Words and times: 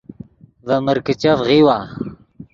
ڤے 0.67 0.75
مرکیچف 0.85 1.39
غیؤوا 1.47 1.77